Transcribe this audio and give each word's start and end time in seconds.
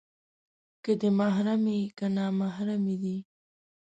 که 0.83 0.91
دې 1.01 1.09
محرمې، 1.19 1.79
که 1.97 2.05
نامحرمې 2.15 2.95
دي 3.03 3.17